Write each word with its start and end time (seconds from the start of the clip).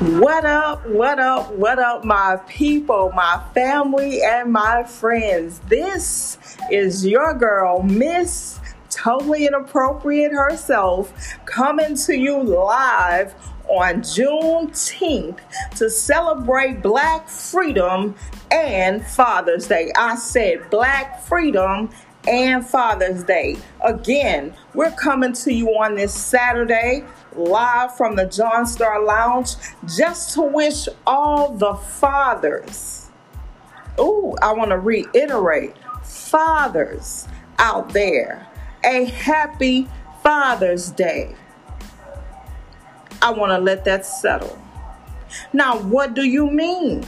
What 0.00 0.44
up, 0.44 0.84
what 0.88 1.20
up, 1.20 1.52
what 1.52 1.78
up, 1.78 2.04
my 2.04 2.40
people, 2.48 3.12
my 3.14 3.40
family, 3.54 4.22
and 4.22 4.52
my 4.52 4.82
friends? 4.82 5.60
This 5.68 6.36
is 6.68 7.06
your 7.06 7.32
girl, 7.32 7.80
Miss 7.80 8.58
Totally 8.90 9.46
Inappropriate 9.46 10.32
herself, 10.32 11.36
coming 11.44 11.94
to 11.94 12.16
you 12.16 12.42
live 12.42 13.36
on 13.68 14.02
Juneteenth 14.02 15.38
to 15.76 15.88
celebrate 15.88 16.82
Black 16.82 17.28
freedom 17.28 18.16
and 18.50 19.06
Father's 19.06 19.68
Day. 19.68 19.92
I 19.96 20.16
said 20.16 20.70
Black 20.70 21.22
freedom 21.22 21.90
and 22.28 22.66
Father's 22.66 23.22
Day. 23.24 23.56
Again, 23.82 24.54
we're 24.74 24.92
coming 24.92 25.32
to 25.34 25.52
you 25.52 25.68
on 25.70 25.94
this 25.94 26.14
Saturday 26.14 27.04
live 27.34 27.96
from 27.96 28.16
the 28.16 28.26
John 28.26 28.66
Star 28.66 29.04
Lounge 29.04 29.56
just 29.96 30.34
to 30.34 30.42
wish 30.42 30.88
all 31.06 31.52
the 31.54 31.74
fathers. 31.74 33.10
oh, 33.98 34.36
I 34.42 34.52
want 34.52 34.70
to 34.70 34.78
reiterate 34.78 35.74
fathers 36.02 37.28
out 37.58 37.92
there 37.92 38.48
a 38.84 39.04
happy 39.04 39.88
Father's 40.22 40.90
Day. 40.90 41.34
I 43.22 43.30
want 43.30 43.50
to 43.52 43.58
let 43.58 43.84
that 43.86 44.04
settle. 44.04 44.58
Now, 45.52 45.78
what 45.78 46.14
do 46.14 46.24
you 46.24 46.50
mean 46.50 47.02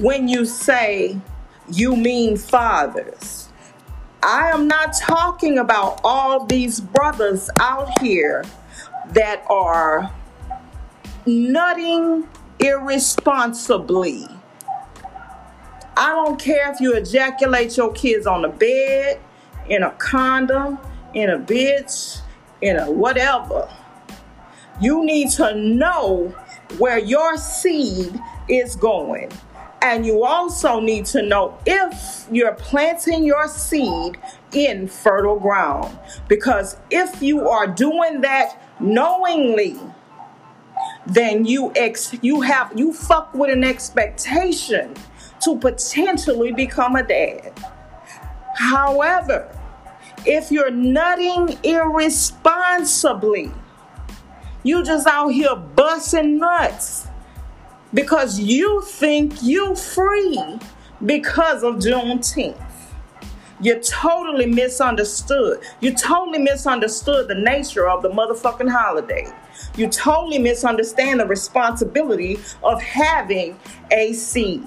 when 0.00 0.28
you 0.28 0.44
say 0.44 1.18
you 1.70 1.96
mean 1.96 2.36
fathers? 2.36 3.41
I 4.22 4.50
am 4.50 4.68
not 4.68 4.94
talking 4.94 5.58
about 5.58 6.00
all 6.04 6.46
these 6.46 6.80
brothers 6.80 7.50
out 7.58 8.00
here 8.00 8.44
that 9.10 9.44
are 9.50 10.14
nutting 11.26 12.28
irresponsibly. 12.60 14.28
I 15.96 16.10
don't 16.10 16.38
care 16.38 16.72
if 16.72 16.80
you 16.80 16.94
ejaculate 16.94 17.76
your 17.76 17.92
kids 17.92 18.26
on 18.26 18.42
the 18.42 18.48
bed, 18.48 19.20
in 19.68 19.82
a 19.82 19.90
condom, 19.92 20.78
in 21.14 21.30
a 21.30 21.38
bitch, 21.38 22.20
in 22.60 22.76
a 22.76 22.90
whatever. 22.90 23.68
You 24.80 25.04
need 25.04 25.30
to 25.32 25.54
know 25.56 26.28
where 26.78 26.98
your 26.98 27.36
seed 27.36 28.18
is 28.48 28.76
going. 28.76 29.30
And 29.82 30.06
you 30.06 30.22
also 30.22 30.78
need 30.78 31.06
to 31.06 31.22
know 31.22 31.58
if 31.66 32.26
you're 32.30 32.54
planting 32.54 33.24
your 33.24 33.48
seed 33.48 34.16
in 34.52 34.86
fertile 34.86 35.40
ground. 35.40 35.98
Because 36.28 36.76
if 36.88 37.20
you 37.20 37.48
are 37.48 37.66
doing 37.66 38.20
that 38.20 38.62
knowingly, 38.78 39.76
then 41.04 41.44
you 41.44 41.72
ex 41.74 42.14
you 42.22 42.42
have 42.42 42.72
you 42.78 42.92
fuck 42.92 43.34
with 43.34 43.50
an 43.50 43.64
expectation 43.64 44.94
to 45.40 45.58
potentially 45.58 46.52
become 46.52 46.94
a 46.94 47.02
dad. 47.02 47.52
However, 48.56 49.48
if 50.24 50.52
you're 50.52 50.70
nutting 50.70 51.58
irresponsibly, 51.64 53.50
you 54.62 54.84
just 54.84 55.08
out 55.08 55.30
here 55.30 55.56
busting 55.56 56.38
nuts 56.38 57.08
because 57.94 58.40
you 58.40 58.82
think 58.82 59.34
you're 59.42 59.76
free 59.76 60.58
because 61.04 61.62
of 61.62 61.76
Juneteenth. 61.76 62.60
You 63.60 63.78
totally 63.78 64.46
misunderstood. 64.46 65.60
You 65.80 65.94
totally 65.94 66.40
misunderstood 66.40 67.28
the 67.28 67.36
nature 67.36 67.88
of 67.88 68.02
the 68.02 68.10
motherfucking 68.10 68.68
holiday. 68.68 69.26
You 69.76 69.88
totally 69.88 70.38
misunderstand 70.38 71.20
the 71.20 71.26
responsibility 71.26 72.40
of 72.64 72.82
having 72.82 73.58
a 73.92 74.14
seed. 74.14 74.64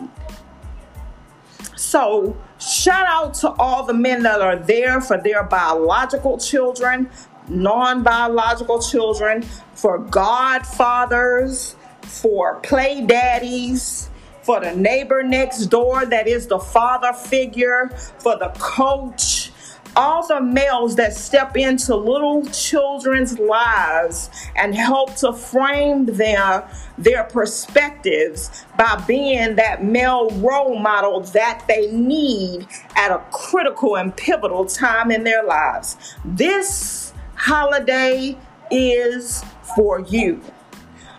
So, 1.75 2.37
shout 2.57 3.05
out 3.05 3.33
to 3.35 3.49
all 3.51 3.85
the 3.85 3.93
men 3.93 4.23
that 4.23 4.39
are 4.39 4.55
there 4.55 5.01
for 5.01 5.17
their 5.17 5.43
biological 5.43 6.37
children, 6.37 7.09
non 7.49 8.01
biological 8.01 8.81
children, 8.81 9.41
for 9.73 9.99
godfathers, 9.99 11.75
for 12.05 12.59
play 12.61 13.01
daddies, 13.05 14.09
for 14.41 14.59
the 14.59 14.75
neighbor 14.75 15.23
next 15.23 15.65
door 15.67 16.05
that 16.05 16.27
is 16.27 16.47
the 16.47 16.59
father 16.59 17.13
figure, 17.13 17.89
for 18.19 18.37
the 18.37 18.49
coach, 18.59 19.51
all 19.95 20.27
the 20.27 20.41
males 20.41 20.95
that 20.97 21.13
step 21.13 21.55
into 21.55 21.95
little 21.95 22.45
children's 22.47 23.39
lives 23.39 24.29
and 24.55 24.75
help 24.75 25.15
to 25.15 25.31
frame 25.33 26.05
their 26.05 26.69
their 26.97 27.23
perspectives 27.23 28.65
by 28.77 29.01
being 29.07 29.55
that 29.55 29.83
male 29.83 30.29
role 30.31 30.77
model 30.77 31.21
that 31.21 31.63
they 31.67 31.91
need 31.91 32.67
at 32.95 33.11
a 33.11 33.19
critical 33.31 33.97
and 33.97 34.15
pivotal 34.15 34.65
time 34.65 35.11
in 35.11 35.23
their 35.23 35.43
lives. 35.43 36.15
This 36.23 37.13
holiday 37.35 38.37
is 38.71 39.43
for 39.75 39.99
you. 40.01 40.41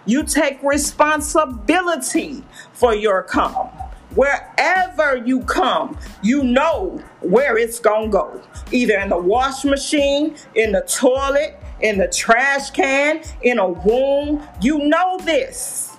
You 0.07 0.23
take 0.23 0.63
responsibility 0.63 2.45
for 2.73 2.95
your 2.95 3.25
come. 3.25 3.69
Wherever 4.15 5.17
you 5.17 5.41
come, 5.43 5.99
you 6.23 6.43
know 6.45 7.03
where 7.21 7.59
it's 7.59 7.81
gonna 7.81 8.09
go. 8.09 8.41
Either 8.71 8.99
in 8.99 9.11
the 9.11 9.19
wash 9.19 9.65
machine, 9.65 10.37
in 10.55 10.73
the 10.73 10.81
toilet, 10.83 11.61
in 11.81 11.99
the 11.99 12.09
trash 12.09 12.71
can, 12.71 13.23
in 13.43 13.59
a 13.59 13.69
womb. 13.69 14.47
You 14.61 14.79
know 14.79 15.19
this. 15.19 15.97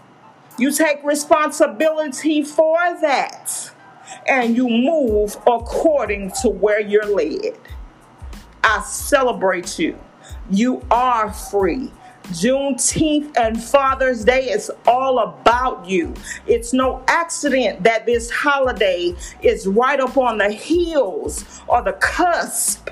You 0.57 0.71
take 0.71 1.03
responsibility 1.03 2.43
for 2.43 2.77
that. 3.01 3.71
And 4.27 4.55
you 4.55 4.67
move 4.67 5.35
according 5.45 6.31
to 6.41 6.49
where 6.49 6.79
you're 6.79 7.05
led. 7.05 7.57
I 8.63 8.81
celebrate 8.81 9.77
you. 9.77 9.99
You 10.49 10.81
are 10.89 11.31
free. 11.31 11.91
Juneteenth 12.31 13.37
and 13.37 13.61
Father's 13.61 14.25
Day 14.25 14.49
is 14.49 14.69
all 14.85 15.19
about 15.19 15.87
you. 15.87 16.13
It's 16.45 16.73
no 16.73 17.03
accident 17.07 17.83
that 17.83 18.05
this 18.05 18.29
holiday 18.29 19.15
is 19.41 19.65
right 19.65 19.99
up 19.99 20.17
on 20.17 20.37
the 20.37 20.49
heels 20.49 21.61
or 21.67 21.81
the 21.81 21.93
cusp 21.93 22.89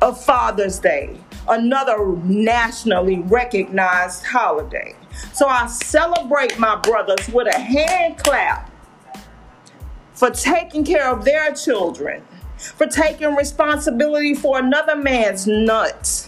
of 0.00 0.22
Father's 0.22 0.78
Day, 0.78 1.20
another 1.48 2.16
nationally 2.22 3.18
recognized 3.22 4.24
holiday. 4.24 4.94
So 5.32 5.48
I 5.48 5.66
celebrate 5.66 6.56
my 6.58 6.76
brothers 6.76 7.28
with 7.28 7.48
a 7.48 7.58
hand 7.58 8.18
clap 8.18 8.70
for 10.12 10.30
taking 10.30 10.84
care 10.84 11.10
of 11.10 11.24
their 11.24 11.52
children, 11.52 12.22
for 12.58 12.86
taking 12.86 13.34
responsibility 13.34 14.34
for 14.34 14.58
another 14.58 14.94
man's 14.94 15.46
nuts 15.48 16.19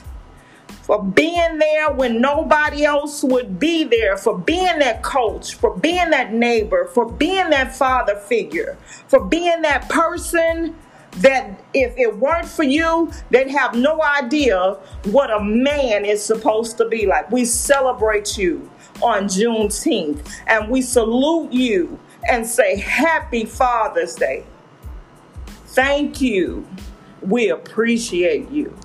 for 0.92 1.02
being 1.02 1.56
there 1.56 1.90
when 1.90 2.20
nobody 2.20 2.84
else 2.84 3.24
would 3.24 3.58
be 3.58 3.82
there, 3.82 4.14
for 4.18 4.36
being 4.36 4.78
that 4.80 5.02
coach, 5.02 5.54
for 5.54 5.74
being 5.74 6.10
that 6.10 6.34
neighbor, 6.34 6.84
for 6.92 7.10
being 7.10 7.48
that 7.48 7.74
father 7.74 8.14
figure, 8.14 8.76
for 9.08 9.24
being 9.24 9.62
that 9.62 9.88
person 9.88 10.76
that 11.12 11.58
if 11.72 11.96
it 11.96 12.18
weren't 12.18 12.46
for 12.46 12.64
you, 12.64 13.10
they'd 13.30 13.48
have 13.48 13.74
no 13.74 14.02
idea 14.02 14.74
what 15.04 15.30
a 15.30 15.42
man 15.42 16.04
is 16.04 16.22
supposed 16.22 16.76
to 16.76 16.86
be 16.86 17.06
like. 17.06 17.30
We 17.30 17.46
celebrate 17.46 18.36
you 18.36 18.70
on 19.00 19.28
Juneteenth 19.28 20.30
and 20.46 20.68
we 20.68 20.82
salute 20.82 21.54
you 21.54 21.98
and 22.28 22.46
say 22.46 22.76
Happy 22.76 23.46
Father's 23.46 24.14
Day. 24.14 24.44
Thank 25.68 26.20
you. 26.20 26.68
We 27.22 27.48
appreciate 27.48 28.50
you. 28.50 28.76